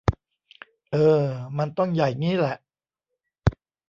[0.91, 1.21] เออ
[1.57, 2.57] มันต้องใหญ่งี้แหละ